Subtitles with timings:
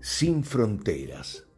[0.00, 1.48] Sin fronteras.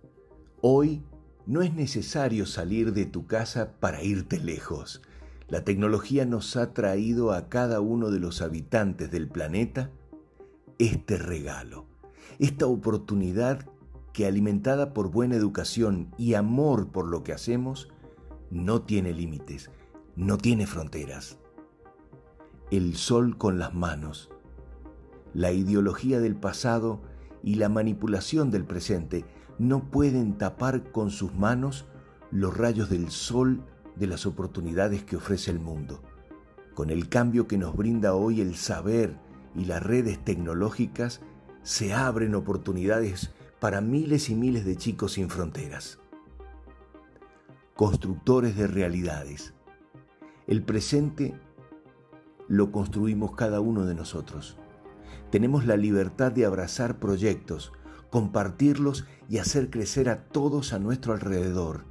[0.62, 1.02] Hoy
[1.44, 5.02] no es necesario salir de tu casa para irte lejos.
[5.48, 9.90] La tecnología nos ha traído a cada uno de los habitantes del planeta
[10.78, 11.84] este regalo,
[12.38, 13.68] esta oportunidad
[14.14, 17.90] que alimentada por buena educación y amor por lo que hacemos,
[18.50, 19.70] no tiene límites,
[20.16, 21.36] no tiene fronteras.
[22.70, 24.30] El sol con las manos,
[25.34, 27.02] la ideología del pasado
[27.42, 29.24] y la manipulación del presente
[29.58, 31.86] no pueden tapar con sus manos
[32.30, 33.62] los rayos del sol
[33.96, 36.02] de las oportunidades que ofrece el mundo.
[36.74, 39.18] Con el cambio que nos brinda hoy el saber
[39.54, 41.20] y las redes tecnológicas,
[41.62, 45.98] se abren oportunidades para miles y miles de chicos sin fronteras.
[47.74, 49.52] Constructores de realidades.
[50.46, 51.34] El presente
[52.48, 54.56] lo construimos cada uno de nosotros.
[55.30, 57.72] Tenemos la libertad de abrazar proyectos,
[58.10, 61.84] compartirlos y hacer crecer a todos a nuestro alrededor.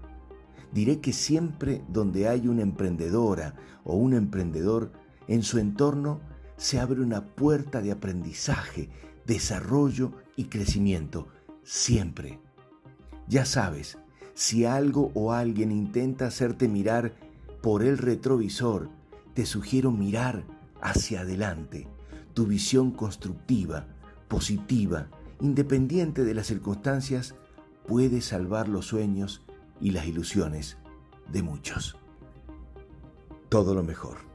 [0.73, 4.91] Diré que siempre donde hay una emprendedora o un emprendedor,
[5.27, 6.19] en su entorno
[6.57, 8.89] se abre una puerta de aprendizaje,
[9.25, 11.27] desarrollo y crecimiento.
[11.63, 12.39] Siempre.
[13.27, 13.97] Ya sabes,
[14.33, 17.13] si algo o alguien intenta hacerte mirar
[17.61, 18.89] por el retrovisor,
[19.33, 20.43] te sugiero mirar
[20.81, 21.87] hacia adelante
[22.33, 23.87] tu visión constructiva,
[24.27, 25.07] positiva,
[25.41, 27.35] independiente de las circunstancias,
[27.87, 29.41] puede salvar los sueños
[29.81, 30.77] y las ilusiones
[31.31, 31.97] de muchos.
[33.49, 34.28] Todo lo mejor.